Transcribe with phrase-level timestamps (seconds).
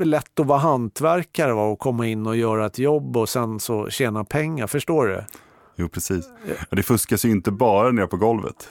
[0.00, 1.62] lätt att vara hantverkare va?
[1.62, 5.24] och komma in och göra ett jobb och sen så tjäna pengar, förstår du?
[5.76, 6.28] Jo, precis.
[6.70, 8.68] Det fuskas ju inte bara nere på golvet.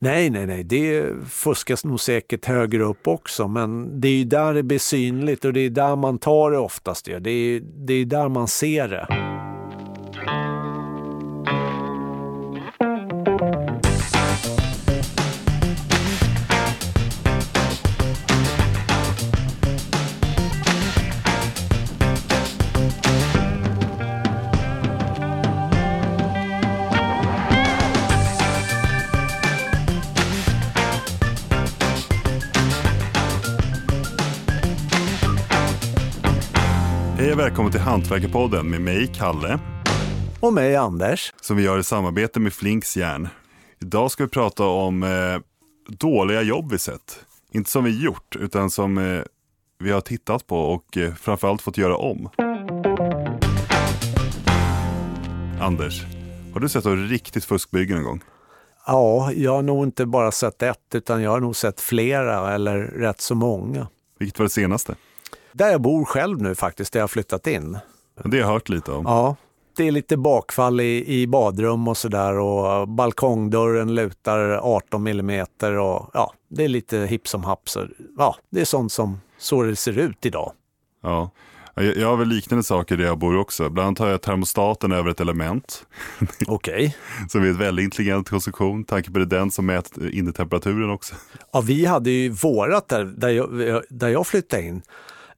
[0.00, 4.54] Nej, nej, nej, det fuskas nog säkert högre upp också, men det är ju där
[4.54, 7.04] det blir synligt och det är där man tar det oftast.
[7.04, 9.06] Det är, det är där man ser det.
[37.48, 39.58] Välkommen till Hantverkarpodden med mig, Kalle.
[40.40, 41.32] Och mig, Anders.
[41.40, 43.28] Som vi gör i samarbete med Flinks järn.
[43.80, 45.40] Idag ska vi prata om eh,
[45.88, 47.20] dåliga jobb vi sett.
[47.50, 49.22] Inte som vi gjort, utan som eh,
[49.78, 52.28] vi har tittat på och eh, framförallt fått göra om.
[55.60, 56.02] Anders,
[56.52, 58.20] har du sett ett riktigt fuskbygge någon gång?
[58.86, 62.78] Ja, jag har nog inte bara sett ett, utan jag har nog sett flera eller
[62.78, 63.86] rätt så många.
[64.18, 64.94] Vilket var det senaste?
[65.58, 67.78] Där jag bor själv nu faktiskt, där jag har flyttat in.
[68.24, 69.04] Det har jag hört lite om.
[69.04, 69.36] Ja,
[69.76, 76.10] det är lite bakfall i, i badrum och sådär och balkongdörren lutar 18 millimeter och
[76.14, 77.68] ja, det är lite hipp som happ.
[77.68, 77.86] Så,
[78.18, 80.52] ja, det är sånt som så det ser ut idag.
[81.02, 81.30] Ja.
[81.74, 83.68] Jag har väl liknande saker där jag bor också.
[83.68, 85.86] Bland annat har jag termostaten över ett element.
[86.46, 86.96] Okej.
[87.28, 88.84] Som är ett väldigt intelligent konstruktion.
[88.84, 91.14] Tanke på det är den som mäter innetemperaturen också.
[91.52, 94.82] Ja, vi hade ju vårat där, där jag, där jag flyttade in.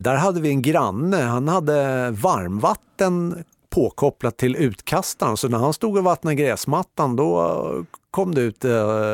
[0.00, 5.36] Där hade vi en granne, han hade varmvatten påkopplat till utkastaren.
[5.36, 8.72] Så när han stod och vattnade gräsmattan då kom det ut eh,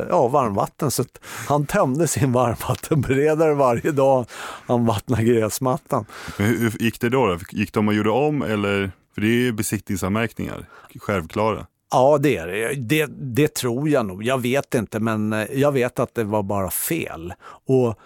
[0.08, 0.90] ja, varmvatten.
[0.90, 1.04] Så
[1.48, 4.26] han tömde sin varmvattenberedare varje dag
[4.66, 6.06] han vattnade gräsmattan.
[6.38, 7.38] Men hur, gick det då, då?
[7.50, 8.90] Gick de och gjorde om eller?
[9.14, 10.66] För det är ju besiktningsanmärkningar,
[11.00, 11.66] självklara.
[11.90, 12.74] Ja, det är det.
[12.74, 13.06] det.
[13.10, 14.22] Det tror jag nog.
[14.22, 17.34] Jag vet inte, men eh, jag vet att det var bara fel.
[17.66, 17.98] Och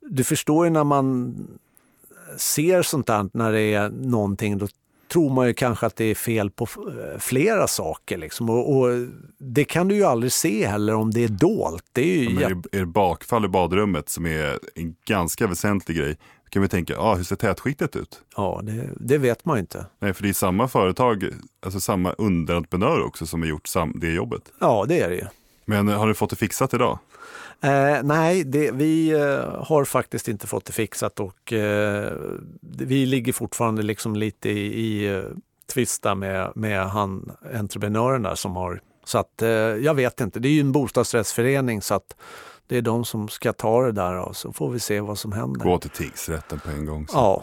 [0.00, 1.34] du förstår ju när man
[2.36, 4.68] ser sånt där, när det är någonting, då
[5.12, 8.18] tror man ju kanske att det är fel på eh, flera saker.
[8.18, 8.50] Liksom.
[8.50, 8.88] Och, och,
[9.38, 11.84] det kan du ju aldrig se heller om det är dolt.
[11.92, 15.96] Det är ju Ja, det- är det bakfall i badrummet som är en ganska väsentlig
[15.96, 16.12] grej,
[16.44, 18.20] då kan vi tänka, ah, hur ser tätskiktet ut?
[18.36, 19.86] ja, det, det vet man ju inte.
[19.98, 21.24] Nej, för det är samma företag,
[21.64, 24.42] alltså samma underentreprenör också som har gjort sam- det jobbet.
[24.60, 25.24] Ja, det är det ju.
[25.64, 26.98] Men har du fått det fixat idag?
[27.62, 32.12] Eh, nej, det, vi eh, har faktiskt inte fått det fixat och eh,
[32.60, 35.22] vi ligger fortfarande liksom lite i, i eh,
[35.72, 38.80] tvist där med, med han entreprenören där som har...
[39.04, 42.16] Så att eh, jag vet inte, det är ju en bostadsrättsförening så att
[42.66, 45.32] det är de som ska ta det där och så får vi se vad som
[45.32, 45.60] händer.
[45.64, 47.06] Gå till tingsrätten på en gång.
[47.06, 47.16] Så.
[47.16, 47.42] Ja.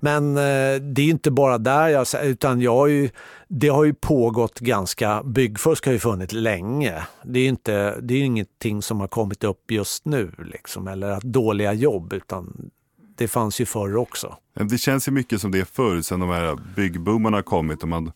[0.00, 3.10] Men eh, det är inte bara där jag utan jag har ju,
[3.48, 7.06] det har ju pågått ganska, byggfusk har ju funnits länge.
[7.24, 11.22] Det är inte, det är ingenting som har kommit upp just nu liksom, eller att
[11.22, 12.70] dåliga jobb, utan
[13.16, 14.36] det fanns ju förr också.
[14.54, 17.88] Det känns ju mycket som det är förr, sen de här byggboomarna har kommit och
[17.88, 18.12] man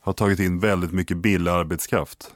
[0.00, 2.30] har tagit in väldigt mycket billig arbetskraft.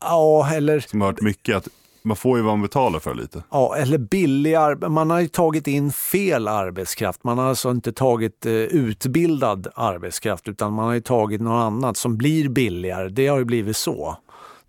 [0.00, 1.68] Ja, eller, Som har hört mycket att
[2.04, 3.42] man får ju vad man betalar för lite.
[3.50, 4.56] ja, eller billig
[4.88, 7.24] Man har ju tagit in fel arbetskraft.
[7.24, 11.96] Man har alltså inte tagit eh, utbildad arbetskraft utan man har ju tagit något annat
[11.96, 13.08] som blir billigare.
[13.08, 14.16] Det har ju blivit så,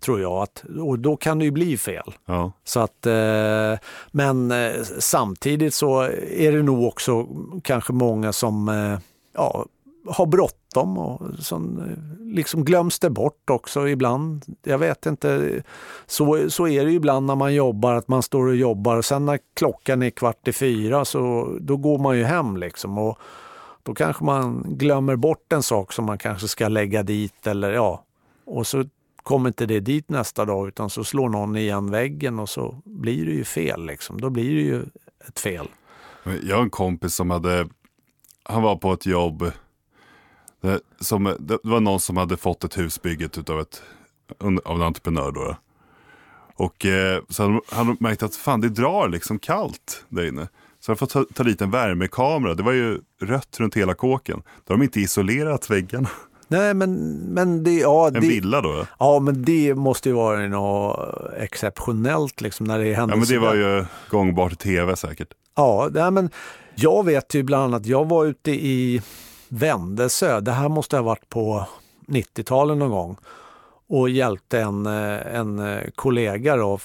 [0.04, 0.42] tror jag.
[0.42, 2.14] Att, och då kan det ju bli fel.
[2.26, 2.52] Ja.
[2.64, 3.78] Så att, eh,
[4.10, 7.26] men eh, samtidigt så är det nog också
[7.62, 8.98] kanske många som eh,
[9.34, 9.66] ja,
[10.08, 11.82] har bråttom och som
[12.20, 14.44] liksom glöms det bort också ibland.
[14.62, 15.62] Jag vet inte.
[16.06, 19.04] Så, så är det ju ibland när man jobbar, att man står och jobbar och
[19.04, 22.98] sen när klockan är kvart i fyra så då går man ju hem liksom.
[22.98, 23.18] Och
[23.82, 28.04] då kanske man glömmer bort en sak som man kanske ska lägga dit eller ja,
[28.44, 28.84] och så
[29.22, 33.26] kommer inte det dit nästa dag utan så slår någon igen väggen och så blir
[33.26, 33.86] det ju fel.
[33.86, 34.20] Liksom.
[34.20, 34.84] Då blir det ju
[35.28, 35.68] ett fel.
[36.42, 37.68] Jag har en kompis som hade,
[38.42, 39.50] han var på ett jobb,
[41.00, 43.82] som, det var någon som hade fått ett hus byggt utav ett,
[44.64, 45.32] av en entreprenör.
[45.32, 45.56] Då.
[46.54, 50.48] Och eh, så hade han märkt att fan det drar liksom kallt där inne.
[50.80, 54.42] Så han fått ta, ta dit en värmekamera, det var ju rött runt hela kåken.
[54.64, 56.08] Då har de inte isolerat väggarna.
[56.48, 58.86] Nej men, men det, ja, En det, villa då.
[58.98, 63.38] ja, men det måste ju vara något exceptionellt liksom när det händer Ja men det
[63.38, 65.28] var ju gångbart i tv säkert.
[65.56, 66.30] Ja, nej, men
[66.74, 69.02] jag vet ju bland annat, jag var ute i
[69.56, 71.66] Vändelsö, det här måste ha varit på
[72.06, 73.16] 90-talet någon gång.
[73.88, 76.78] Och hjälpte en, eh, en eh, kollega då,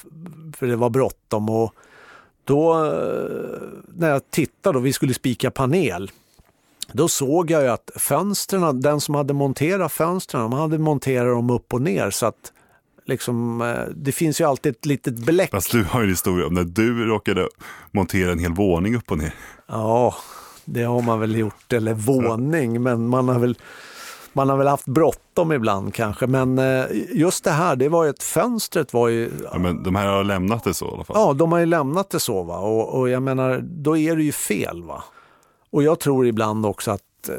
[0.57, 1.49] för det var bråttom.
[1.49, 1.73] Och
[2.43, 6.11] då eh, när jag tittade och vi skulle spika panel,
[6.91, 11.73] då såg jag att fönstren, den som hade monterat fönstren, de hade monterat dem upp
[11.73, 12.09] och ner.
[12.09, 12.51] Så att
[13.05, 13.63] liksom,
[13.95, 15.51] det finns ju alltid ett litet bläck.
[15.51, 17.47] Fast du har ju en historia om när du råkade
[17.91, 19.33] montera en hel våning upp och ner.
[19.67, 20.15] Ja,
[20.73, 23.57] det har man väl gjort, eller våning, men man har väl
[24.33, 28.09] man har väl haft bråttom ibland kanske, men eh, just det här, det var ju
[28.09, 29.31] ett fönstret var ju...
[29.51, 31.15] Ja, men de här har lämnat det så i alla fall.
[31.19, 34.23] Ja, de har ju lämnat det så va, och, och jag menar, då är det
[34.23, 35.03] ju fel va.
[35.69, 37.35] Och jag tror ibland också att eh,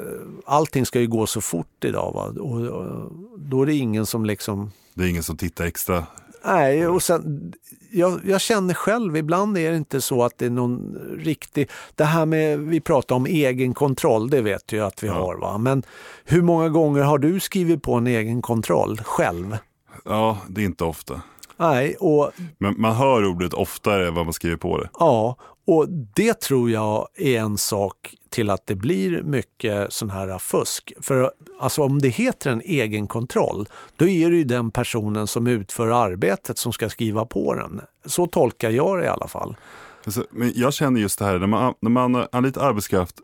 [0.46, 4.24] allting ska ju gå så fort idag va, och, och då är det ingen som
[4.24, 4.70] liksom...
[4.94, 6.06] Det är ingen som tittar extra.
[6.44, 7.52] Nej, och sen,
[7.92, 11.70] jag, jag, känner själv, ibland är det inte så att det är någon riktig...
[11.94, 15.12] Det här med, vi pratar om egen kontroll, det vet jag att vi ja.
[15.12, 15.36] har.
[15.36, 15.58] Va?
[15.58, 15.82] Men
[16.24, 19.58] hur många gånger har du skrivit på en egen kontroll själv?
[20.04, 21.22] Ja, det är inte ofta.
[21.62, 22.30] Nej, och...
[22.58, 24.88] Men man hör ordet oftare än vad man skriver på det.
[24.98, 25.36] Ja,
[25.66, 30.92] och det tror jag är en sak till att det blir mycket sån här fusk.
[31.00, 33.66] För alltså om det heter en egen kontroll,
[33.96, 37.80] då är det ju den personen som utför arbetet som ska skriva på den.
[38.04, 39.56] Så tolkar jag det i alla fall.
[40.04, 43.16] Alltså, men jag känner just det här, när man, när man anlitar arbetskraft,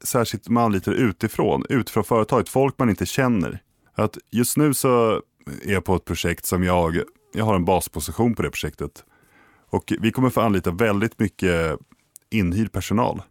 [0.00, 3.62] särskilt man anlitar utifrån, utifrån företaget, folk man inte känner.
[3.94, 5.10] Att just nu så
[5.64, 7.02] är jag på ett projekt som jag,
[7.32, 9.04] jag har en basposition på det projektet.
[9.70, 11.78] Och vi kommer få anlita väldigt mycket
[12.30, 13.22] inhyrd personal.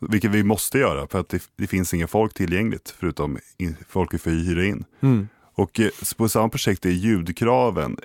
[0.00, 4.14] Vilket vi måste göra för att det, det finns ingen folk tillgängligt förutom in, folk
[4.14, 4.84] vi får hyra in.
[5.00, 5.28] Mm.
[5.54, 7.96] Och eh, på samma projekt är ljudkraven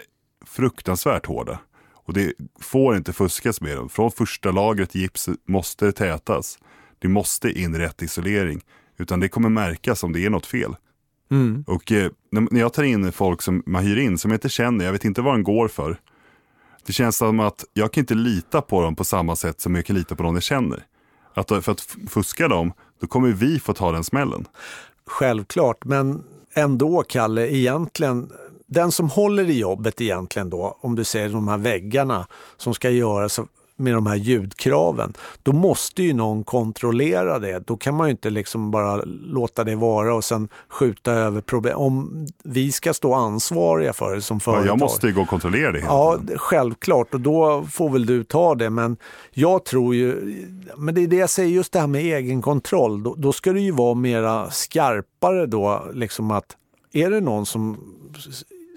[0.46, 1.60] fruktansvärt hårda.
[1.94, 3.90] Och det får inte fuskas med dem.
[3.90, 6.60] Från första lagret gips måste det tätas.
[7.00, 8.62] Det måste in rätt isolering.
[8.98, 10.76] Utan det kommer märkas om det är något fel.
[11.32, 11.64] Mm.
[11.68, 14.86] Och eh, när jag tar in folk som man hyr in som jag inte känner,
[14.86, 16.00] jag vet inte vad den går för.
[16.86, 19.86] Det känns som att jag kan inte lita på dem på samma sätt som jag
[19.86, 20.86] kan lita på dem jag känner.
[21.34, 24.46] Att för att fuska dem, då kommer vi få ta den smällen.
[25.06, 26.24] Självklart, men
[26.54, 28.32] ändå Kalle, egentligen
[28.68, 32.90] den som håller i jobbet egentligen då, om du ser de här väggarna som ska
[32.90, 33.40] göras
[33.82, 35.14] med de här ljudkraven,
[35.44, 37.60] då måste ju någon kontrollera det.
[37.68, 41.78] Då kan man ju inte liksom bara låta det vara och sen skjuta över problem.
[41.78, 44.66] Om vi ska stå ansvariga för det som företag.
[44.66, 45.80] Ja, jag måste ju gå och kontrollera det.
[45.80, 48.70] Ja, självklart och då får väl du ta det.
[48.70, 48.98] Men
[49.32, 50.36] jag tror ju,
[50.78, 53.04] men det är det jag säger, just det här med egen kontroll.
[53.04, 56.58] Då, då ska det ju vara mera skarpare då, liksom att
[56.94, 57.78] är det någon som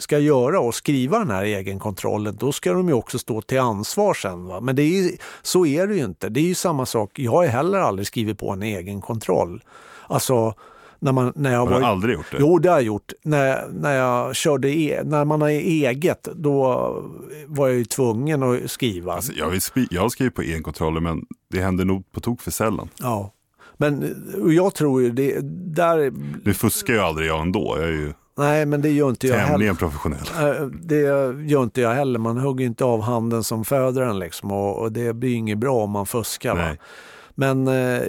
[0.01, 4.15] ska göra och skriva den här egenkontrollen, då ska de ju också stå till ansvar
[4.15, 4.47] sen.
[4.47, 4.61] Va?
[4.61, 5.11] Men det är,
[5.43, 6.29] så är det ju inte.
[6.29, 7.19] Det är ju samma sak.
[7.19, 9.63] Jag har heller aldrig skrivit på en egenkontroll.
[10.09, 10.55] Alltså,
[10.99, 12.37] när man, när jag har du aldrig gjort det?
[12.41, 13.13] Jo, det har jag gjort.
[13.23, 16.63] När, när jag körde, e, när man har eget, då
[17.47, 19.13] var jag ju tvungen att skriva.
[19.13, 22.51] Alltså, jag, skri jag har skrivit på egenkontroller, men det händer nog på tok för
[22.51, 22.89] sällan.
[22.99, 23.33] Ja,
[23.77, 24.15] men
[24.49, 25.39] jag tror ju det,
[25.75, 26.13] där...
[26.45, 27.77] Du fuskar ju aldrig jag ändå.
[27.79, 28.13] Jag är ju...
[28.37, 29.89] Nej, men det gör inte jag Tämligen heller.
[29.89, 30.61] professionell.
[30.61, 31.01] Äh, det
[31.47, 32.19] gör inte jag heller.
[32.19, 35.83] Man hugger inte av handen som föder den liksom och, och det blir inget bra
[35.83, 36.55] om man fuskar.
[36.55, 36.77] Va?
[37.35, 38.03] Men eh,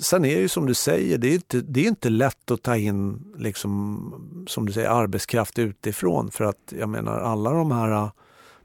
[0.00, 2.62] sen är det ju som du säger, det är inte, det är inte lätt att
[2.62, 8.10] ta in liksom, som du säger, arbetskraft utifrån för att jag menar alla de här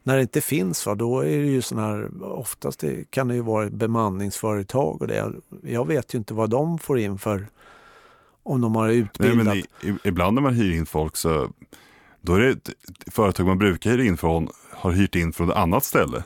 [0.03, 3.35] när det inte finns, va, då är det ju sådana här, oftast det, kan det
[3.35, 5.31] ju vara bemanningsföretag och det.
[5.61, 7.47] Jag vet ju inte vad de får in för
[8.43, 9.45] om de har utbildat.
[9.45, 11.49] Nej, men i, ibland när man hyr in folk så
[12.21, 12.69] då är det ett
[13.11, 16.23] företag man brukar hyra in från har hyrt in från ett annat ställe.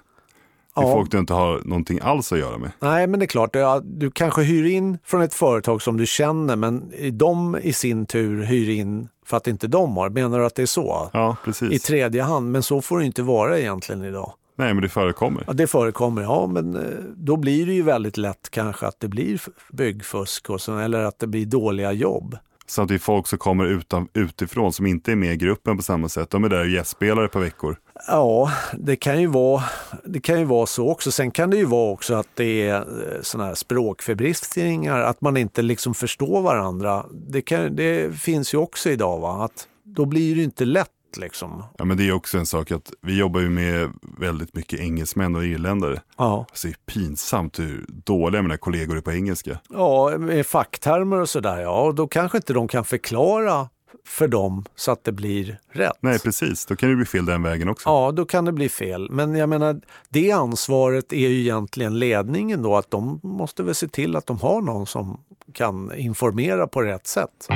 [0.75, 0.81] Ja.
[0.81, 2.71] Det är folk du inte har någonting alls att göra med.
[2.79, 3.55] Nej, men det är klart.
[3.83, 8.43] Du kanske hyr in från ett företag som du känner, men de i sin tur
[8.43, 10.09] hyr in för att inte de har.
[10.09, 11.09] Menar du att det är så?
[11.13, 11.71] Ja, precis.
[11.71, 14.33] I tredje hand, men så får det inte vara egentligen idag.
[14.57, 15.43] Nej, men det förekommer.
[15.47, 16.47] Ja, det förekommer, ja.
[16.47, 16.81] Men eh,
[17.15, 21.19] då blir det ju väldigt lätt kanske att det blir byggfusk och så, eller att
[21.19, 22.37] det blir dåliga jobb.
[22.69, 25.77] Så att det är folk som kommer utan, utifrån som inte är med i gruppen
[25.77, 26.29] på samma sätt.
[26.29, 27.77] De är där och gästspelare ett par veckor.
[28.07, 29.63] Ja, det kan, ju vara,
[30.05, 31.11] det kan ju vara så också.
[31.11, 35.37] Sen kan det ju vara också att det är eh, sådana här språkförbistringar, att man
[35.37, 37.05] inte liksom förstår varandra.
[37.11, 39.45] Det, kan, det finns ju också idag, va?
[39.45, 41.63] att då blir det inte lätt Liksom.
[41.77, 45.35] Ja, men det är också en sak att vi jobbar ju med väldigt mycket engelsmän
[45.35, 46.01] och irländare.
[46.17, 46.45] Ja.
[46.49, 49.59] Alltså, det är pinsamt hur dåliga mina kollegor är på engelska.
[49.69, 51.61] Ja, med facktermer och sådär.
[51.61, 53.69] Ja, då kanske inte de kan förklara
[54.07, 55.97] för dem så att det blir rätt.
[55.99, 56.65] Nej, precis.
[56.65, 57.89] Då kan det bli fel den vägen också.
[57.89, 59.11] Ja, då kan det bli fel.
[59.11, 63.87] Men jag menar, det ansvaret är ju egentligen ledningen då, att de måste väl se
[63.87, 65.19] till att de har någon som
[65.53, 67.47] kan informera på rätt sätt.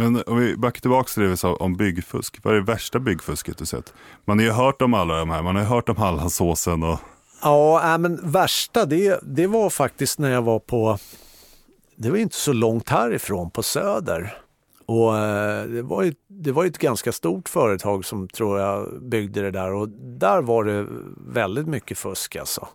[0.00, 2.38] Men om vi backar tillbaka till det vi sa om byggfusk.
[2.42, 3.94] Vad är det värsta byggfusket du sett?
[4.24, 5.42] Man har ju hört om alla de här.
[5.42, 6.98] Man har ju hört om Hallandsåsen och...
[7.42, 10.98] Ja, äh, men värsta det, det var faktiskt när jag var på,
[11.96, 14.38] det var inte så långt härifrån, på Söder.
[14.86, 19.42] Och äh, det var, ju, det var ett ganska stort företag som tror jag byggde
[19.42, 19.88] det där och
[20.18, 20.86] där var det
[21.26, 22.68] väldigt mycket fusk alltså.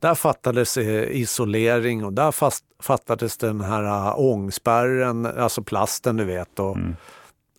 [0.00, 6.24] Där fattades eh, isolering och där fast, fattades den här eh, ångspärren, alltså plasten du
[6.24, 6.58] vet.
[6.58, 6.96] Och, mm.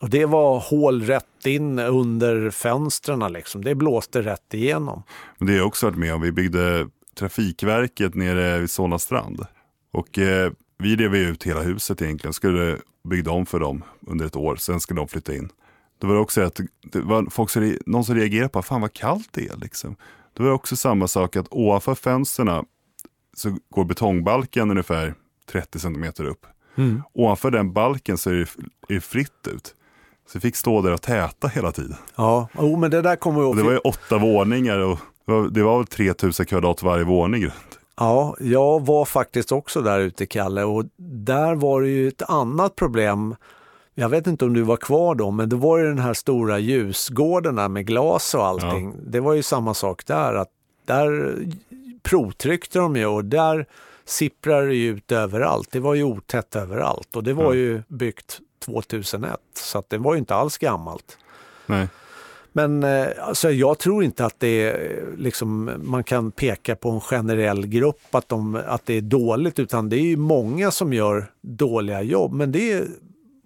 [0.01, 3.63] och det var hål rätt in under fönstren liksom.
[3.63, 5.03] Det blåste rätt igenom.
[5.37, 6.21] Men det har jag också varit med om.
[6.21, 9.45] Vi byggde Trafikverket nere vid Solna strand.
[9.91, 12.33] Och eh, vi rev ut hela huset egentligen.
[12.33, 14.55] Skulle bygga om för dem under ett år.
[14.55, 15.49] Sen skulle de flytta in.
[15.99, 18.93] Då var det också att det var folk som, någon som reagerade på, fan vad
[18.93, 19.95] kallt det är liksom.
[20.39, 22.65] Då var det också samma sak att ovanför fönstren
[23.37, 25.13] så går betongbalken ungefär
[25.51, 26.45] 30 centimeter upp.
[26.75, 27.01] Mm.
[27.13, 29.75] Ovanför den balken så är det, är det fritt ut.
[30.27, 31.95] Så vi fick stå där och täta hela tiden.
[32.15, 33.57] Ja, oh, men det där kommer ihåg.
[33.57, 34.99] Det var ju åtta våningar och
[35.51, 37.47] det var väl 3000 kvadrat varje våning.
[37.97, 42.75] Ja, jag var faktiskt också där ute Kalle och där var det ju ett annat
[42.75, 43.35] problem.
[43.99, 46.59] Jag vet inte om du var kvar då, men det var ju den här stora
[46.59, 48.93] ljusgården med glas och allting.
[48.95, 49.01] Ja.
[49.07, 50.49] Det var ju samma sak där, att
[50.85, 51.37] där
[52.03, 53.65] provtryckte de ju och där
[54.05, 55.71] sipprar det ut överallt.
[55.71, 57.53] Det var ju otätt överallt och det var ja.
[57.53, 61.17] ju byggt 2001 så att det var ju inte alls gammalt.
[61.65, 61.87] Nej.
[62.51, 67.01] Men eh, alltså, jag tror inte att det är, liksom, man kan peka på en
[67.01, 71.31] generell grupp att, de, att det är dåligt utan det är ju många som gör
[71.41, 72.33] dåliga jobb.
[72.33, 72.85] Men det är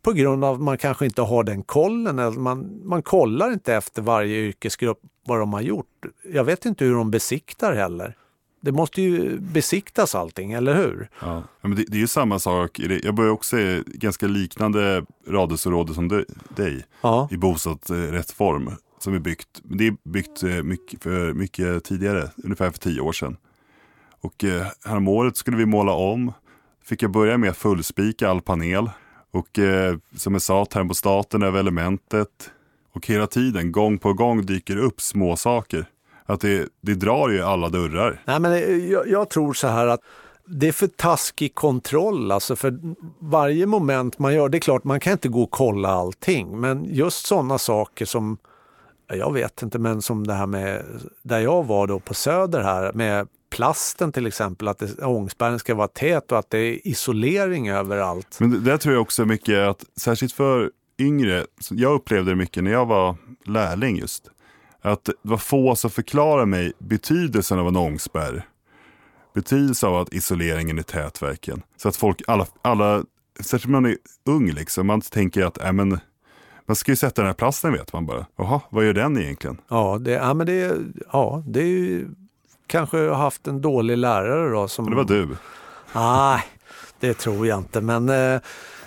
[0.03, 2.19] på grund av att man kanske inte har den kollen.
[2.19, 6.05] Eller man, man kollar inte efter varje yrkesgrupp vad de har gjort.
[6.33, 8.15] Jag vet inte hur de besiktar heller.
[8.61, 11.09] Det måste ju besiktas allting, eller hur?
[11.19, 12.79] Ja, men det, det är ju samma sak.
[13.03, 17.27] Jag börjar också se ganska liknande radhusområde som dig ja.
[17.31, 19.61] i bostadsrättsform som är byggt.
[19.63, 23.37] Det är byggt eh, mycket, för mycket tidigare, ungefär för tio år sedan.
[24.21, 26.33] Och eh, häromåret skulle vi måla om.
[26.83, 28.89] Fick jag börja med fullspika all panel.
[29.33, 32.51] Och eh, som jag sa, termostaten över elementet.
[32.93, 35.85] Och hela tiden, gång på gång, dyker upp små saker.
[36.25, 38.21] Att det, det drar ju alla dörrar.
[38.25, 40.01] Nej, men eh, jag, jag tror så här att
[40.45, 42.31] det är för taskig kontroll.
[42.31, 42.79] Alltså för
[43.19, 46.85] varje moment man gör, det är klart man kan inte gå och kolla allting, men
[46.85, 48.37] just sådana saker som
[49.07, 50.85] jag vet inte, men som det här med
[51.21, 55.75] där jag var då på Söder här med plasten till exempel, att det, ångspärren ska
[55.75, 58.37] vara tät och att det är isolering överallt.
[58.39, 62.63] Men det, det tror jag också mycket att, särskilt för yngre, jag upplevde det mycket
[62.63, 64.29] när jag var lärling just,
[64.81, 68.47] att det var få som förklarade mig betydelsen av en ångspärr.
[69.33, 71.61] Betydelsen av att isoleringen är tät verkligen.
[71.77, 73.03] Så att folk, alla, alla
[73.39, 75.99] särskilt när man är ung liksom, man tänker att äh, men,
[76.65, 78.25] man ska ju sätta den här plasten vet man bara.
[78.35, 79.57] Jaha, vad gör den egentligen?
[79.69, 80.77] Ja, det, ja, men det,
[81.11, 82.07] ja, det är ju
[82.67, 84.67] kanske haft en dålig lärare då.
[84.67, 84.89] Som...
[84.89, 85.27] Det var du.
[85.95, 86.41] Nej,
[86.99, 87.81] det tror jag inte.
[87.81, 88.41] Men, eh,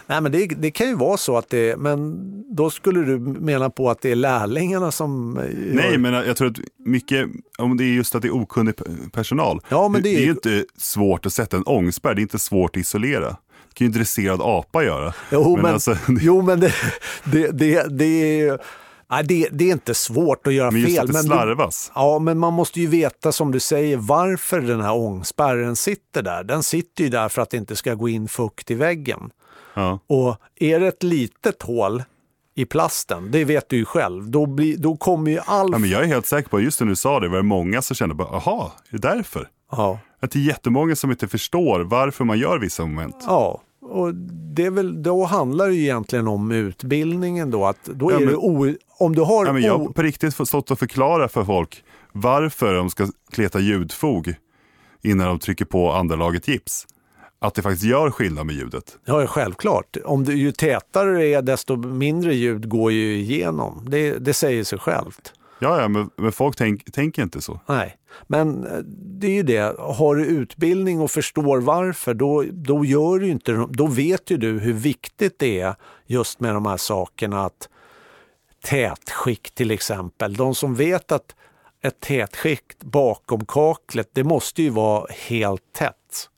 [0.07, 2.17] nej, men det, det, kan ju vara så att det men
[2.57, 5.41] då skulle du mena på att det är lärlingarna som...
[5.73, 7.29] Nej, men jag tror att mycket,
[7.59, 8.75] om det är just att det är okunnig
[9.13, 9.61] personal.
[9.69, 10.17] Ja, men det, är...
[10.17, 13.37] det är inte svårt att sätta en ångspärr, det är inte svårt att isolera
[13.77, 15.15] kan ju en dresserad apa göra.
[15.31, 16.73] Jo, men, men, alltså, jo, men det,
[17.25, 18.59] det, det, det är
[19.11, 21.07] Nej, det, det, är inte svårt att göra men just fel.
[21.07, 21.91] Det slarvas.
[21.95, 26.23] Du, ja, men man måste ju veta som du säger varför den här ångspärren sitter
[26.23, 26.45] där.
[26.45, 29.31] Den sitter ju där för att det inte ska gå in fukt i väggen.
[29.75, 29.99] Ja.
[30.07, 32.03] Och är det ett litet hål
[32.55, 35.69] i plasten, det vet du ju själv, då, blir, då kommer ju all...
[35.73, 37.83] Ja, men jag är helt säker på, just när du sa det, var det många
[37.83, 39.49] som kände bara, aha, är det därför?
[39.73, 39.99] Ja.
[40.21, 43.17] Att det är jättemånga som inte förstår varför man gör vissa moment.
[43.27, 44.15] Ja, och
[44.55, 47.65] det är väl, då handlar det egentligen om utbildningen då.
[47.65, 50.03] Att då ja, är men, det o, om du har ja, men jag har på
[50.03, 54.35] riktigt stått och förklara för folk varför de ska kleta ljudfog
[55.03, 56.87] innan de trycker på andra laget gips.
[57.39, 58.99] Att det faktiskt gör skillnad med ljudet.
[59.05, 59.97] Ja, självklart.
[60.05, 63.87] Om det, ju tätare det är desto mindre ljud går ju igenom.
[63.89, 65.33] Det, det säger sig självt.
[65.59, 67.61] Ja, ja men, men folk tänk, tänker inte så.
[67.67, 68.79] Nej, men eh,
[69.19, 69.77] det är ju det.
[69.79, 74.59] Har du utbildning och förstår varför, då, då, gör du inte, då vet ju du
[74.59, 75.75] hur viktigt det är
[76.07, 77.45] just med de här sakerna.
[77.45, 77.69] att
[78.67, 80.35] Tätskikt till exempel.
[80.35, 81.35] De som vet att
[81.83, 86.29] ett tätskikt bakom kaklet, det måste ju vara helt tätt.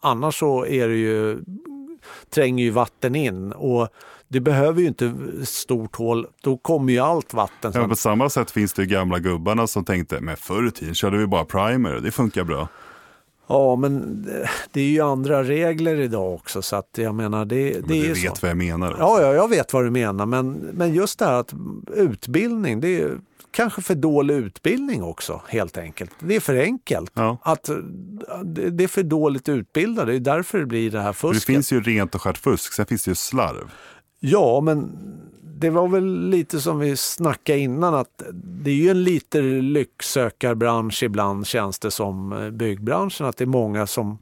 [0.00, 1.38] Annars så är det ju,
[2.30, 3.88] tränger ju vatten in och
[4.28, 5.14] det behöver ju inte
[5.44, 7.72] stort hål, då kommer ju allt vatten.
[7.74, 11.18] Ja, på samma sätt finns det gamla gubbarna som tänkte, men förr i tiden körde
[11.18, 12.68] vi bara primer, det funkar bra.
[13.52, 14.22] Ja, men
[14.72, 18.02] det är ju andra regler idag också så att jag menar det, Men det är
[18.02, 18.38] du ju vet så.
[18.42, 18.90] vad jag menar.
[18.90, 19.02] också.
[19.02, 21.52] Ja, ja, jag vet vad du menar, men, men just det här att
[21.96, 23.18] utbildning, det är
[23.50, 26.10] kanske för dålig utbildning också helt enkelt.
[26.18, 27.10] Det är för enkelt.
[27.14, 27.38] Ja.
[27.42, 27.76] Att eh,
[28.70, 31.54] det är för dåligt utbildade, det är därför det blir det här För det fusket.
[31.54, 33.70] finns ju rent och skärt fusk, sen finns det ju slarv.
[34.24, 34.92] Ja, men
[35.58, 41.02] det var väl lite som vi snackade innan att det är ju en lite lycksökarbransch
[41.02, 43.26] ibland känns det som eh, byggbranschen.
[43.26, 44.18] Att det är många som,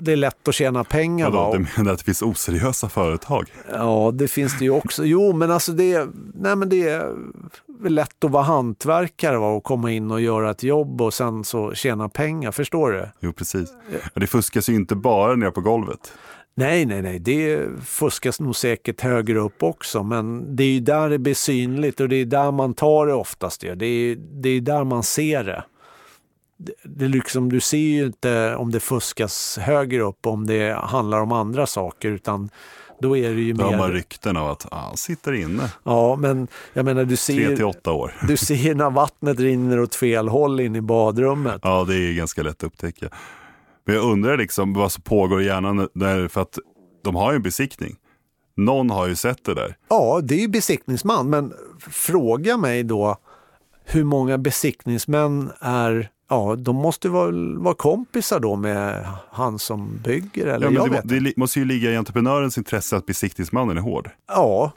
[0.00, 1.30] det är lätt att tjäna pengar.
[1.30, 1.44] va?
[1.44, 3.52] Vadå, du menar att det finns oseriösa företag?
[3.72, 5.04] Ja, det finns det ju också.
[5.04, 7.14] Jo, men alltså det, är- nej, men det är
[7.88, 9.48] lätt att vara hantverkare va?
[9.48, 12.52] och komma in och göra ett jobb och sen så tjäna pengar.
[12.52, 13.08] Förstår du?
[13.20, 13.68] Jo, precis.
[14.14, 16.12] Det fuskas ju inte bara nere på golvet.
[16.60, 21.10] Nej, nej, nej, det fuskas nog säkert högre upp också, men det är ju där
[21.10, 23.60] det blir synligt och det är där man tar det oftast.
[23.60, 25.64] Det är, det är där man ser det.
[26.82, 31.20] Det, är liksom, du ser ju inte om det fuskas högre upp om det handlar
[31.20, 32.50] om andra saker, utan
[33.00, 33.96] då är det ju Då har man mer...
[33.96, 37.64] rykten av att ah, han sitter inne Ja, men jag menar, du tre till ser,
[37.64, 38.14] åtta år.
[38.28, 41.60] du ser när vattnet rinner åt fel håll in i badrummet.
[41.64, 43.08] Ja, det är ganska lätt att upptäcka.
[43.90, 46.58] Men jag undrar liksom vad som pågår i hjärnan där, för att
[47.04, 47.96] de har ju en besiktning.
[48.56, 49.76] Någon har ju sett det där.
[49.88, 51.52] Ja, det är ju besiktningsman, men
[51.90, 53.16] fråga mig då
[53.84, 60.46] hur många besiktningsmän är Ja, de måste väl vara kompisar då med han som bygger
[60.46, 63.80] eller Ja, jag det, vet det måste ju ligga i entreprenörens intresse att besiktningsmannen är
[63.80, 64.10] hård.
[64.28, 64.72] Ja,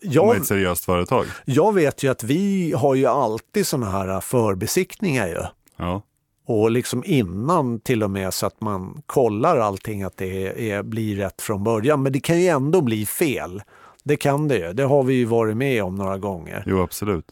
[0.00, 1.26] jag, ett seriöst företag.
[1.44, 5.42] jag vet ju att vi har ju alltid sådana här förbesiktningar ju.
[5.76, 6.02] Ja.
[6.48, 10.82] Och liksom innan till och med så att man kollar allting att det är, är,
[10.82, 12.02] blir rätt från början.
[12.02, 13.62] Men det kan ju ändå bli fel.
[14.04, 14.72] Det kan det ju.
[14.72, 16.64] Det har vi ju varit med om några gånger.
[16.66, 17.30] Jo, absolut.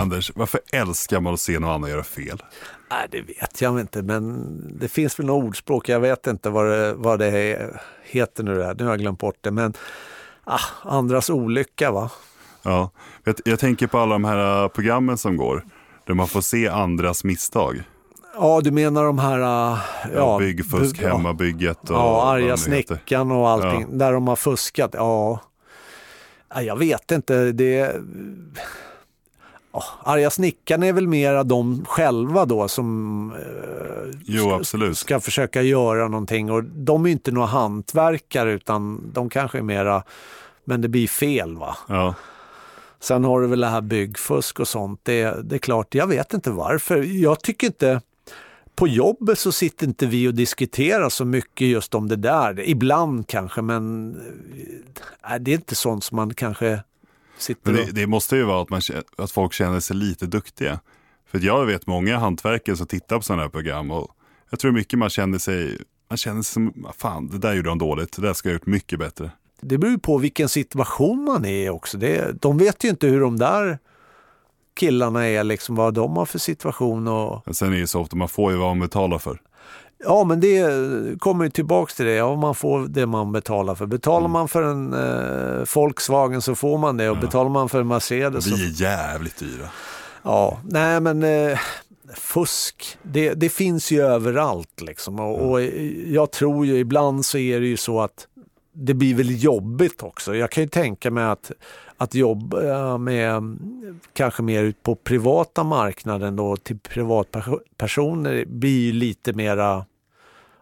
[0.00, 2.42] Anders, varför älskar man att se någon annan göra fel?
[2.90, 4.46] Nej, det vet jag inte, men
[4.80, 5.88] det finns väl något ordspråk.
[5.88, 7.58] Jag vet inte vad det, vad det
[8.02, 8.54] heter nu.
[8.54, 8.74] Där.
[8.74, 9.50] Nu har jag glömt bort det.
[9.50, 9.72] Men
[10.44, 12.10] ah, andras olycka, va?
[12.62, 12.90] Ja,
[13.24, 15.64] jag, jag tänker på alla de här äh, programmen som går,
[16.06, 17.82] där man får se andras misstag.
[18.34, 19.40] Ja, du menar de här...
[19.40, 19.78] ah,
[20.14, 21.16] Ja, byggfusk, bygg- ja.
[21.16, 23.98] hemmabygget och Ja, arga snickaren och allting.
[23.98, 24.90] Där de har fuskat.
[24.94, 25.40] Ja,
[26.54, 27.52] Ja, jag vet inte.
[27.52, 27.94] Det...
[29.72, 35.62] Ja, arga snickaren är väl mera de själva då som eh, Jo, ska- ska försöka
[35.62, 36.50] göra någonting.
[36.50, 40.02] Och de är inte några hantverkare utan de kanske är mera,
[40.64, 41.76] men det blir fel va.
[41.88, 42.14] Ja,
[43.00, 45.00] Sen har du väl det här byggfusk och sånt.
[45.02, 46.96] Det, det är klart, jag vet inte varför.
[47.02, 48.00] Jag tycker inte,
[48.74, 52.60] på jobbet så sitter inte vi och diskuterar så mycket just om det där.
[52.68, 54.14] Ibland kanske, men
[55.30, 56.82] äh, det är inte sånt som man kanske
[57.42, 57.86] sitter men och...
[57.86, 58.80] det, det måste ju vara att, man,
[59.18, 60.80] att folk känner sig lite duktiga.
[61.30, 64.10] För jag vet många hantverkare som tittar på sådana här program och
[64.50, 67.68] jag tror mycket man känner sig, man känner sig som, "Ah, fan det där gjorde
[67.68, 69.30] de dåligt, det där ska jag ha gjort mycket bättre.
[69.60, 71.98] Det beror ju på vilken situation man är i också.
[71.98, 73.78] Det, de vet ju inte hur de där
[74.74, 77.08] killarna är, liksom vad de har för situation.
[77.08, 79.40] Och, Men sen är det så ofta, man får ju vad man betalar för.
[80.04, 80.68] Ja, men det
[81.18, 82.14] kommer ju tillbaks till det.
[82.14, 83.86] Ja, man får det man betalar för.
[83.86, 87.88] Betalar man för en eh, Volkswagen så får man det och betalar man för en
[87.88, 89.68] Mercedes så Vi är jävligt dyra.
[90.22, 91.58] Ja, nej men eh,
[92.14, 95.20] fusk, det, det finns ju överallt liksom.
[95.20, 95.62] Och, och
[96.06, 98.26] jag tror ju ibland så är det ju så att
[98.72, 100.36] det blir väl jobbigt också.
[100.36, 101.52] Jag kan ju tänka mig att,
[101.96, 108.92] att jobba med mm, kanske mer ut på privata marknaden då till privatpersoner blir ju
[108.92, 109.84] lite mera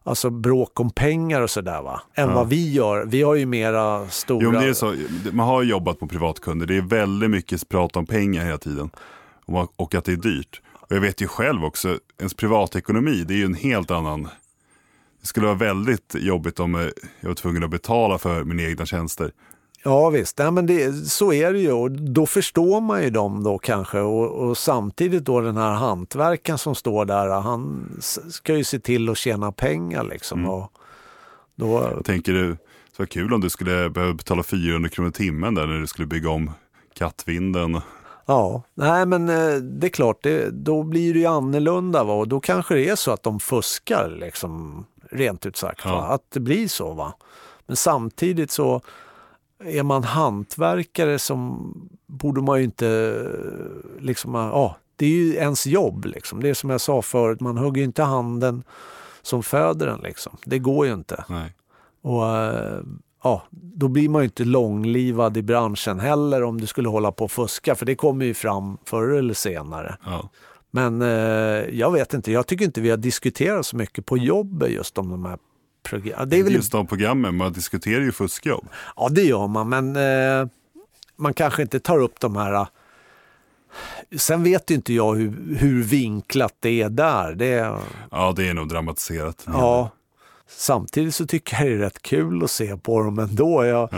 [0.08, 2.00] Alltså bråk om pengar och sådär va?
[2.14, 2.34] Än Ja.
[2.34, 3.04] vad vi gör.
[3.06, 4.44] Vi har ju mera stora...
[4.44, 4.94] Jo, men det är så,
[5.32, 8.90] man har jobbat på privatkunder, det är väldigt mycket prat om pengar hela tiden.
[9.76, 10.60] Och att det är dyrt.
[10.72, 14.28] Och jag vet ju själv också, ens privatekonomi, det är ju en helt annan...
[15.20, 16.80] Det skulle vara väldigt jobbigt om eh,
[17.20, 19.32] jag var tvungen att betala för mina egna tjänster.
[19.82, 23.42] Ja visst, Nej, men det, så är det ju och då förstår man ju dem
[23.42, 27.90] då kanske och, och samtidigt då den här hantverkaren som står där, han
[28.30, 30.38] ska ju se till att tjäna pengar liksom.
[30.38, 30.50] Mm.
[30.50, 30.72] Och
[31.54, 32.56] då, Jag tänker det
[32.96, 36.06] var kul om du skulle behöva betala 400 kronor i timmen där när du skulle
[36.06, 36.50] bygga om
[36.94, 37.80] kattvinden.
[38.26, 42.14] ja, nej men eh, det är klart, det, då blir det ju annorlunda va?
[42.14, 45.80] och då kanske det är så att de fuskar liksom rent ut sagt.
[45.84, 46.06] Ja.
[46.06, 47.14] Att det blir så va.
[47.66, 48.82] Men samtidigt så
[49.64, 51.72] är man hantverkare som
[52.06, 53.26] borde man ju inte
[53.98, 56.42] liksom, ja, det är ju ens jobb liksom.
[56.42, 58.62] Det är som jag sa förut, man hugger ju inte handen
[59.22, 60.36] som föder den liksom.
[60.44, 61.24] Det går ju inte.
[61.28, 61.54] Nej.
[62.02, 62.80] Och, eh,
[63.22, 67.24] ja, då blir man ju inte långlivad i branschen heller om du skulle hålla på
[67.24, 69.96] och fuska, för det kommer ju fram förr eller senare.
[70.04, 70.30] Ja.
[70.70, 74.70] Men eh, jag vet inte, jag tycker inte vi har diskuterat så mycket på jobbet
[74.70, 75.38] just om de här
[75.82, 76.28] programmen.
[76.28, 76.54] Det är väl...
[76.54, 78.68] Just de programmen, man diskuterar ju fuskjobb.
[78.96, 80.48] Ja, det gör man, men eh,
[81.16, 82.66] man kanske inte tar upp de här...
[84.16, 87.32] Sen vet ju inte jag hur, hur vinklat det är där.
[87.34, 87.72] Det,
[88.10, 89.44] Ja, det är nog dramatiserat.
[89.46, 89.90] ja.
[90.50, 93.64] Samtidigt så tycker jag det är rätt kul att se på dem ändå.
[93.64, 93.90] Jag,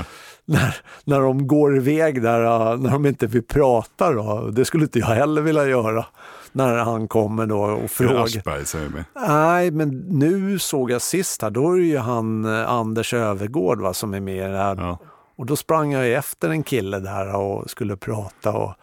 [0.44, 4.50] när, när de går iväg där, äh, när de inte vill prata då.
[4.50, 6.06] Det skulle inte jag heller vilja göra.
[6.52, 8.24] När han kommer då och frågar.
[8.24, 9.04] Aschberg är med?
[9.14, 13.80] Nej, men nu såg jag sist här, då är det ju han eh, Anders Övergård
[13.80, 14.76] va, som är med i det här.
[14.76, 14.98] Ja.
[15.36, 18.52] Och då sprang jag efter en kille där och skulle prata.
[18.52, 18.74] Och,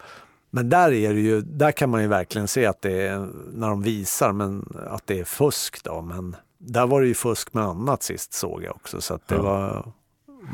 [0.51, 3.69] men där är det ju, där kan man ju verkligen se att det är, när
[3.69, 6.01] de visar, men att det är fusk då.
[6.01, 9.35] Men där var det ju fusk med annat sist såg jag också, så att det
[9.35, 9.41] Ja.
[9.41, 9.91] var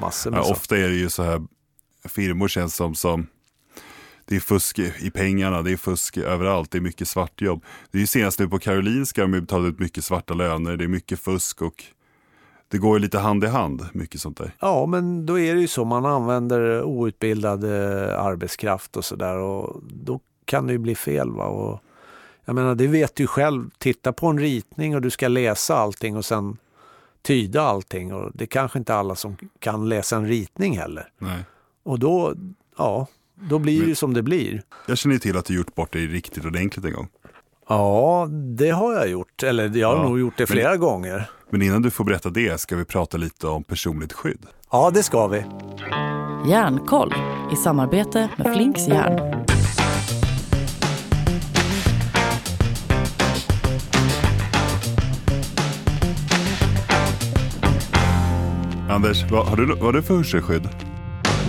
[0.02, 1.42] massor med Ja, ofta är det ju så här,
[2.08, 3.28] firmor känns som, som
[4.34, 7.64] det är fusk i pengarna, det är fusk överallt, det är mycket svartjobb.
[7.92, 10.84] Det är ju senast nu på Karolinska, de har betalat ut mycket svarta löner, det
[10.84, 11.84] är mycket fusk och
[12.68, 14.52] det går ju lite hand i hand, mycket sånt där.
[14.60, 15.86] Ja, men då är det ju så.
[15.86, 21.32] Man använder outbildad eh, arbetskraft och sådär och då kan det ju bli fel.
[21.32, 21.46] Va?
[21.46, 21.80] Och
[22.46, 23.70] jag menar, det vet du själv.
[23.78, 26.58] Titta på en ritning och du ska läsa allting och sen
[27.22, 28.14] tyda allting.
[28.14, 31.10] Och det är kanske inte alla som kan läsa en ritning heller.
[31.18, 31.44] Nej.
[31.84, 32.34] Och då,
[32.78, 34.62] ja, då blir det ju som det blir.
[34.88, 37.08] Jag känner ju till att du gjort bort dig riktigt ordentligt en gång.
[37.70, 39.44] Ja, det har jag gjort.
[39.44, 41.30] Eller jag har Ja, nog gjort det men- flera gånger.
[41.50, 44.46] Men innan du får berätta det ska vi prata lite om personligt skydd.
[44.72, 45.44] Ja, det ska vi.
[46.50, 47.14] Järnkoll
[47.54, 49.44] i samarbete med Flinks Järn.
[58.90, 60.70] Anders, vad har du, vad har du för hörselskydd?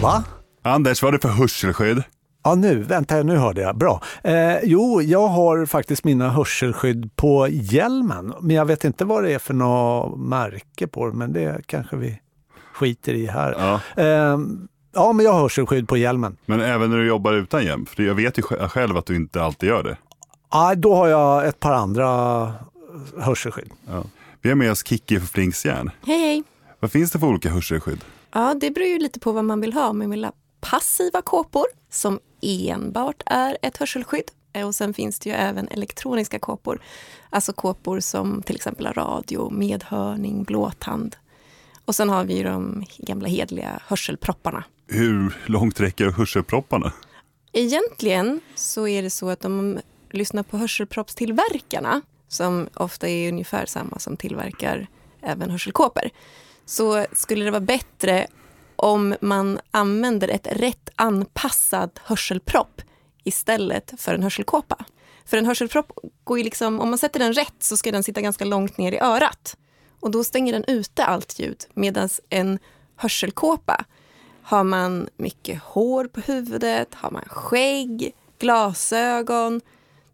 [0.03, 0.25] Va?
[0.65, 2.03] Anders, vad har du för hörselskydd?
[2.45, 3.77] Ja, nu, vänta, nu hörde jag.
[3.79, 4.03] Bra.
[4.25, 9.33] Eh, jo, jag har faktiskt mina hörselskydd på hjälmen, men jag vet inte vad det
[9.35, 12.21] är för något märke på men det kanske vi
[12.75, 13.55] skiter i här.
[13.59, 14.03] Ja.
[14.03, 14.39] Eh,
[14.95, 16.37] ja, men jag har hörselskydd på hjälmen.
[16.47, 19.17] Men även när du jobbar utan hjälm, för jag vet ju sj- själv att du
[19.17, 19.97] inte alltid gör det.
[20.51, 22.07] Ja, då har jag ett par andra
[23.19, 23.71] hörselskydd.
[23.89, 24.05] Ja.
[24.43, 25.91] Vi har med oss Kikki för Flinks järn.
[26.07, 26.43] Hej, hej.
[26.81, 28.05] Vad finns det för olika hörselskydd?
[28.35, 29.93] Ja, det beror ju lite på vad man vill ha.
[29.93, 30.33] Man vill ha
[30.71, 34.31] passiva kåpor som enbart är ett hörselskydd.
[34.53, 36.81] Eh, Och sen finns det ju även elektroniska kåpor.
[37.31, 41.17] Alltså kåpor som till exempel har radio, medhörning, blåtand.
[41.85, 44.65] Och sen har vi ju de gamla hedliga hörselpropparna.
[44.89, 46.93] Hur långt räcker hörselpropparna?
[47.53, 53.67] Egentligen så är det så att om man lyssnar på hörselproppstillverkarna som ofta är ungefär
[53.67, 54.87] samma som tillverkar
[55.23, 56.11] även hörselkåpor
[56.67, 58.27] så skulle det vara bättre
[58.77, 62.83] om man använder ett rätt anpassad hörselpropp
[63.25, 64.85] istället för en hörselkåpa.
[65.25, 65.93] För en hörselpropp
[66.25, 68.93] går ju liksom, om man sätter den rätt så ska den sitta ganska långt ner
[68.93, 69.57] i örat.
[70.01, 71.65] Och då stänger den ute allt ljud.
[71.75, 72.59] Medan en
[72.97, 73.85] hörselkåpa
[74.43, 79.61] har man mycket hår på huvudet, har man skägg, glasögon,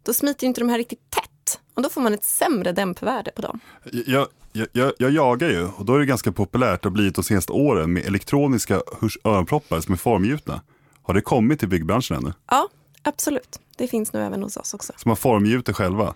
[0.03, 1.30] då smiter inte de här riktigt tätt.
[1.73, 3.59] Och då får man ett sämre dämpvärde på dem.
[4.05, 7.23] Jag, jag, jag, jag jagar ju och då är det ganska populärt och blivit de
[7.23, 8.81] senaste åren med elektroniska
[9.23, 10.61] öronproppar som är formgjutna.
[11.01, 12.33] Har det kommit till byggbranschen ännu?
[12.49, 12.69] Ja,
[13.03, 13.59] absolut.
[13.77, 14.93] Det finns nu även hos oss också.
[14.97, 16.13] Som har formgjuter själva?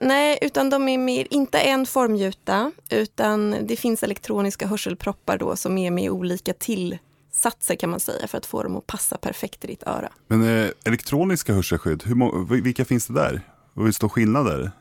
[0.00, 5.78] Nej, utan de är mer, inte en formgjuta, utan det finns elektroniska hörselproppar då som
[5.78, 9.66] är med olika tillsatser kan man säga för att få dem att passa perfekt i
[9.66, 10.12] ditt öra.
[10.26, 13.40] Men eh, elektroniska hörselskydd, hur vilka finns det där?
[13.74, 14.72] Och hur stor skillnad är det?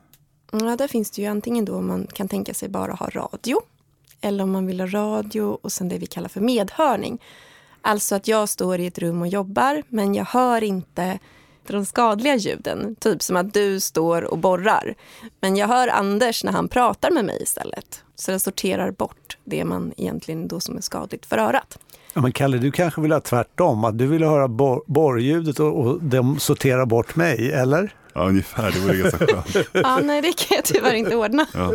[0.52, 3.62] Ja, där finns det ju antingen då om man kan tänka sig bara ha radio
[4.22, 7.22] eller om man vill ha radio och sen det vi kallar för medhörning.
[7.82, 11.20] Alltså att jag står i ett rum och jobbar men jag hör inte
[11.68, 12.96] de skadliga ljuden.
[12.96, 14.96] Typ som att du står och borrar.
[15.40, 18.04] Men jag hör Anders när han pratar med mig istället.
[18.16, 21.80] Så den sorterar bort det man egentligen då som är skadligt för örat.
[22.14, 25.80] Ja, men Kalle, du kanske vill ha tvärtom, att du vill höra bor- borrljudet och,
[25.80, 27.96] och de sorterar bort mig, eller?
[28.14, 28.72] Ja, ungefär.
[28.72, 29.68] Det vore ganska skönt.
[29.74, 31.46] Ja, nej, det kan jag tyvärr inte ordna.
[31.54, 31.74] Ja.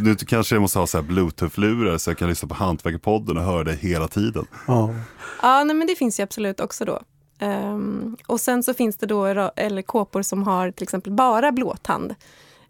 [0.00, 3.42] Nu kanske jag måste ha så här bluetooth-lurar så jag kan lyssna på Hantverkarpodden och
[3.42, 4.46] höra det hela tiden.
[4.66, 4.94] Ja.
[5.42, 7.00] Ja, nej, men det finns ju absolut också då.
[7.38, 12.14] Ehm, och sen så finns det då eller kåpor som har till exempel bara blåtand.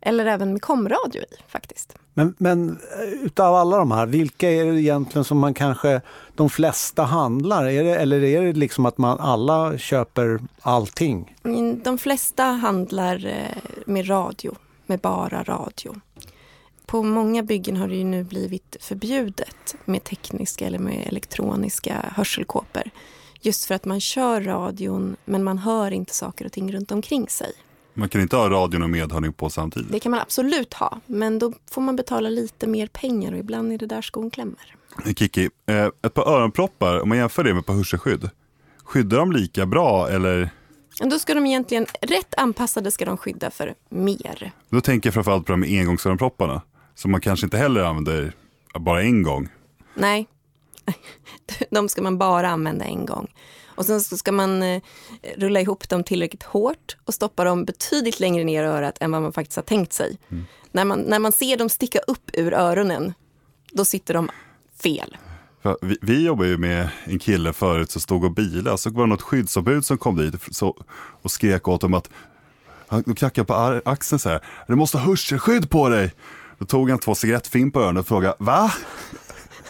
[0.03, 1.95] Eller även med komradio i faktiskt.
[2.15, 6.01] Men, men eh, utav alla de här, vilka är det egentligen som man kanske,
[6.35, 7.65] de flesta handlar?
[7.65, 11.37] Är det, eller är det liksom att man alla köper allting?
[11.45, 14.55] Mm, De flesta handlar eh, med radio,
[14.87, 15.95] med bara radio.
[16.87, 22.83] på många byggen har det ju nu blivit förbjudet med tekniska eller med elektroniska hörselkåpor.
[23.41, 27.29] Just för att man kör radion men man hör inte saker och ting runt omkring
[27.29, 27.53] sig.
[27.95, 29.93] Man kan inte ha radion och medhörning på samtidigt.
[29.93, 33.73] Det kan man absolut ha, men då får man betala lite mer pengar och ibland
[33.73, 34.75] är det där skon klämmer.
[35.17, 38.31] Kiki, eh, ett par öronproppar, om man jämför det med ett par hörselskydd,
[38.85, 40.51] skyddar de lika bra eller?
[41.05, 44.53] Då ska de egentligen, rätt anpassade ska de skydda för mer.
[44.69, 46.63] Då tänker jag framförallt på de engångsöronpropparna,
[46.95, 48.33] som man kanske inte heller använder
[48.79, 49.49] bara en gång.
[49.95, 50.27] Nej,
[51.71, 53.29] de ska man bara använda en gång.
[53.81, 54.83] Och sen ska man eh,
[55.37, 59.23] rulla ihop dem tillräckligt hårt och stoppa dem betydligt längre ner i örat än vad
[59.23, 60.19] man faktiskt har tänkt sig.
[60.29, 60.45] Mm.
[60.73, 63.15] När, man, när man ser dem sticka upp ur öronen,
[63.73, 64.31] då sitter de
[64.83, 65.17] fel.
[65.81, 69.09] Vi, vi jobbar ju med en kille förut som stod och bilade, så var det
[69.09, 70.77] något skyddsombud som kom dit så,
[71.23, 72.11] och skrek åt dem att
[72.87, 76.13] han knackade på axeln så här, du måste ha hörselskydd på dig.
[76.59, 78.73] Då tog han två cigarettfimp på öronen och frågade, va?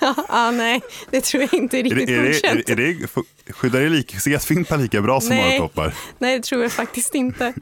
[0.29, 2.69] ja, nej, det tror jag inte är riktigt är det, godkänt.
[2.69, 3.09] Är det, är
[3.45, 5.95] det, skyddar det lika, cigarettfimpar lika bra som öronproppar?
[6.19, 7.55] Nej, det tror jag faktiskt inte.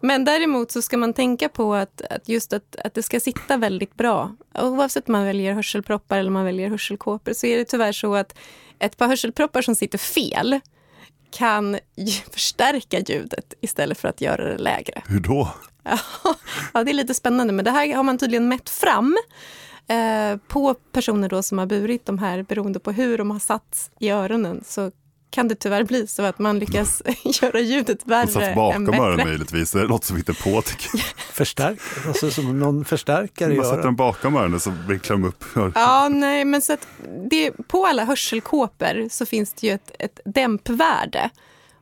[0.00, 3.56] Men däremot så ska man tänka på att, att just att, att det ska sitta
[3.56, 4.36] väldigt bra.
[4.54, 8.38] Oavsett om man väljer hörselproppar eller man väljer hörselkåpor så är det tyvärr så att
[8.78, 10.60] ett par hörselproppar som sitter fel
[11.30, 11.78] kan
[12.32, 15.02] förstärka ljudet istället för att göra det lägre.
[15.06, 15.48] Hur då?
[16.72, 19.16] ja, det är lite spännande, men det här har man tydligen mätt fram
[19.88, 23.90] eh, på personer då som har burit de här, beroende på hur de har satts
[23.98, 24.90] i öronen, så
[25.30, 27.02] kan det tyvärr bli så att man lyckas
[27.42, 30.90] göra ljudet värre satt bakom öronen möjligtvis, det låter som inte på tycker
[31.32, 35.44] Förstärk, alltså som någon förstärkare Man sätter den bakom öronen så vinklar de upp.
[35.74, 36.88] Ja, nej, men så att
[37.30, 41.30] det, på alla hörselkåpor så finns det ju ett, ett dämpvärde.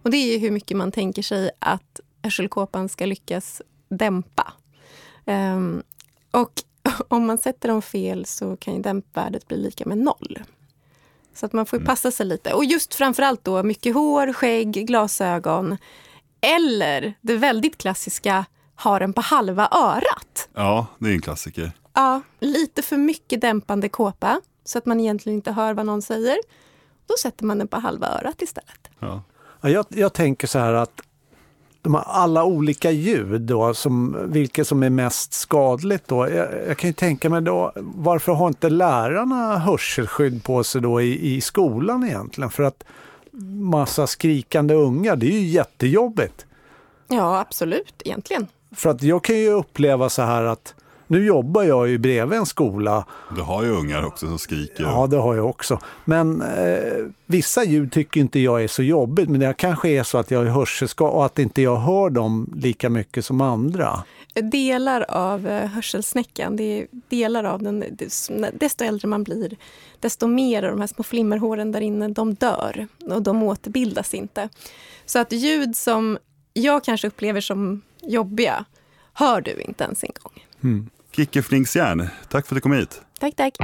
[0.03, 4.53] Och det är hur mycket man tänker sig att hörselkåpan ska lyckas dämpa.
[5.25, 5.83] Um,
[6.31, 6.53] och
[7.09, 10.39] om man sätter dem fel så kan ju dämpvärdet bli lika med noll.
[11.35, 11.87] Så att man får mm.
[11.87, 12.53] passa sig lite.
[12.53, 15.77] Och just framförallt då mycket hår, skägg, glasögon.
[16.41, 18.45] Eller det väldigt klassiska,
[18.75, 20.49] har den på halva örat.
[20.55, 21.73] Ja, det är en klassiker.
[21.93, 26.37] Ja, lite för mycket dämpande kåpa så att man egentligen inte hör vad någon säger.
[27.07, 28.91] Då sätter man den på halva örat istället.
[28.99, 29.23] Ja.
[29.61, 31.01] Ja, jag, jag tänker så här att
[31.85, 36.09] de alla olika ljud, då, som, vilket som är mest skadligt.
[36.09, 36.29] Då.
[36.29, 41.01] Jag, jag, kan ju tänka mig då, varför har inte lärarna hörselskydd på sig då
[41.01, 42.51] i, i skolan egentligen?
[42.51, 42.85] För att
[43.61, 46.47] massa skrikande unga, det är ju jättejobbigt.
[47.09, 48.47] Ja, absolut, egentligen.
[48.77, 50.75] För att jag kan ju uppleva så här att
[51.07, 53.07] nu jobbar jag ju bredvid en skola.
[53.37, 54.85] Du har ju ungar också som skriker.
[54.85, 55.79] Ja, det har jag också.
[56.05, 59.29] Men eh, vissa ljud tycker inte jag är så jobbigt.
[59.29, 62.51] Men det kanske är så att jag är hörselskadad och att inte jag hör dem
[62.57, 64.05] lika mycket som andra.
[64.35, 67.85] Delar av eh, hörselsnäckan, det är delar av den.
[68.53, 69.57] Desto äldre man blir,
[70.01, 74.49] desto mer av de här små flimmerhåren där inne, de dör och de återbildas inte.
[75.07, 76.19] Så att ljud som
[76.53, 78.65] jag kanske upplever som jobbiga,
[79.13, 80.44] hör du inte ens en gång.
[80.65, 80.89] Mm.
[81.13, 83.03] Kicke Flinksjärn, tack för att du kom hit.
[83.21, 83.57] Tack, tack.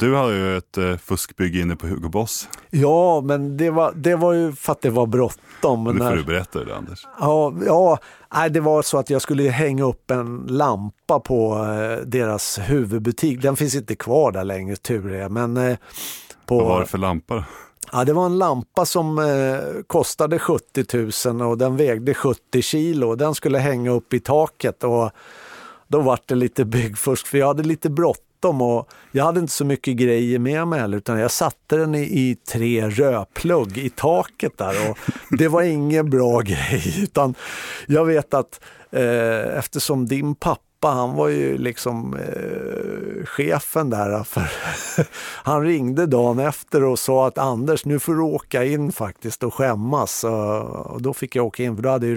[0.00, 2.48] Du har ju ett eh, fuskbygge inne på Hugo Boss.
[2.70, 5.84] Ja, men det var, det var ju för att det var bråttom.
[5.84, 6.16] Nu får när...
[6.16, 7.06] du berätta det, Anders.
[7.20, 7.98] Ja, ja
[8.34, 13.42] nej, det var så att jag skulle hänga upp en lampa på eh, deras huvudbutik.
[13.42, 15.28] Den finns inte kvar där längre, tur är.
[15.28, 15.76] Men, eh,
[16.46, 16.58] på...
[16.58, 17.44] Vad var det för lampa?
[17.92, 23.14] Ja, det var en lampa som eh, kostade 70 000 och den vägde 70 kilo.
[23.14, 25.10] Den skulle hänga upp i taket och
[25.88, 29.64] då var det lite byggfusk för jag hade lite bråttom och jag hade inte så
[29.64, 34.58] mycket grejer med mig heller utan jag satte den i, i tre rödplugg i taket
[34.58, 34.98] där och
[35.38, 37.34] det var ingen bra grej utan
[37.86, 44.24] jag vet att eh, eftersom din pappa pappa han var ju liksom eh, chefen där.
[44.24, 44.50] För
[45.44, 49.54] han ringde dagen efter och sa att Anders nu får du åka in faktiskt och
[49.54, 50.24] skämmas.
[50.24, 52.14] Och då fick jag åka in för då hade ju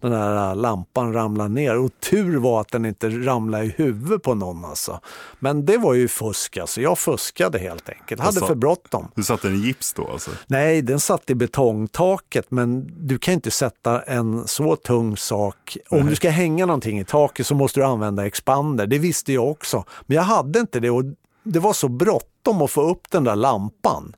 [0.00, 1.78] den här lampan ramlat ner.
[1.78, 5.00] Och tur var att den inte ramlade i huvudet på någon alltså.
[5.38, 6.80] Men det var ju fusk alltså.
[6.80, 8.20] Jag fuskade helt enkelt.
[8.20, 9.08] Hade för bråttom.
[9.14, 10.30] Du satte den i gips då alltså?
[10.46, 12.50] Nej, den satt i betongtaket.
[12.50, 15.76] Men du kan inte sätta en så tung sak.
[15.88, 18.86] Om du ska hänga någonting i taket så måste du använda använda expander.
[18.86, 19.84] Det visste jag också.
[20.06, 21.04] Men jag hade inte det och
[21.42, 24.16] det var så bråttom att få upp den där lampan.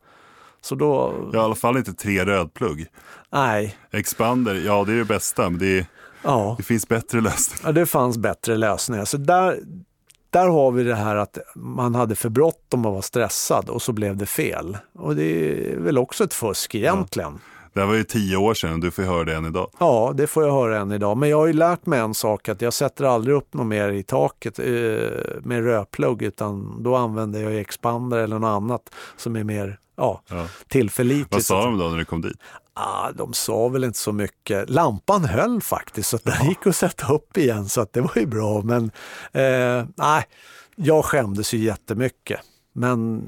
[0.60, 1.14] Så då...
[1.32, 2.86] Ja, I alla fall inte tre rödplugg.
[3.32, 3.76] Nej.
[3.90, 5.86] Expander, ja det är det bästa, men det, är,
[6.22, 6.54] ja.
[6.58, 7.68] det finns bättre lösningar.
[7.68, 9.04] Ja, det fanns bättre lösningar.
[9.04, 9.58] Så där,
[10.30, 13.92] där har vi det här att man hade för bråttom och var stressad och så
[13.92, 14.78] blev det fel.
[14.94, 15.24] Och det
[15.72, 17.38] är väl också ett fusk egentligen.
[17.72, 19.70] Det här var ju tio år sedan du får höra det än idag.
[19.78, 21.16] Ja, det får jag höra än idag.
[21.16, 23.88] Men jag har ju lärt mig en sak att jag sätter aldrig upp något mer
[23.88, 24.64] i taket eh,
[25.42, 30.46] med rödplugg utan då använder jag expander eller något annat som är mer ja, Ja.
[30.68, 31.32] tillförlitligt.
[31.34, 32.36] Vad sa de då när du kom dit?
[32.74, 34.70] Ah, de sa väl inte så mycket.
[34.70, 38.26] Lampan höll faktiskt så den gick att sätta upp igen så att det var ju
[38.26, 38.62] bra.
[38.62, 38.84] Men
[39.32, 40.24] eh, nej,
[40.76, 42.40] jag skämdes ju jättemycket.
[42.74, 43.22] Men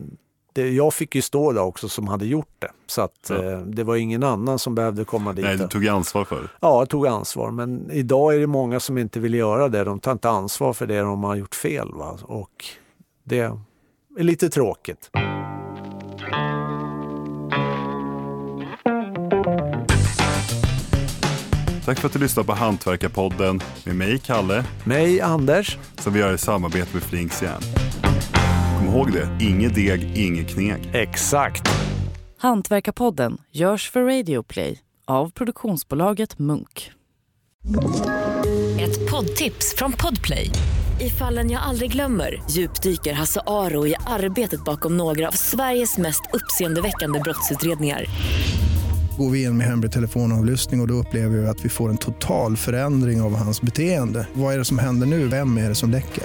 [0.55, 2.71] det, jag fick ju stå där också som hade gjort det.
[2.87, 3.35] Så att Ja.
[3.53, 5.45] eh, det var ingen annan som behövde komma dit.
[5.45, 6.49] Nej, du tog ansvar för det.
[6.61, 7.51] Ja, jag tog ansvar.
[7.51, 9.85] Men idag är det många som inte vill göra det.
[9.85, 11.88] De tar inte ansvar för det de har gjort fel.
[11.95, 12.19] Va?
[12.23, 12.64] Och
[13.25, 15.11] det är lite tråkigt.
[21.85, 25.79] Tack för att du lyssnade på Hantverkarpodden med mig, Kalle, Mig, Anders.
[25.99, 27.62] som vi gör i samarbete med Flinks järn.
[28.95, 30.91] Ihåg det, inget deg, inget kneg.
[30.93, 31.69] Exakt.
[32.39, 36.91] Hantverkarpodden görs för Radio Play av produktionsbolaget Munk.
[38.81, 40.51] Ett poddtips från Podplay.
[41.01, 46.23] I fallen jag aldrig glömmer djupdyker Hasse Aro i arbetet bakom några av Sveriges mest
[46.33, 48.05] uppseendeväckande brottsutredningar.
[49.19, 51.99] Går vi in med hemlig telefonavlyssning och, och då upplever vi att vi får en
[51.99, 54.29] total förändring av hans beteende.
[54.35, 55.29] Vad är det som händer nu?
[55.29, 56.25] Vem är det som läcker?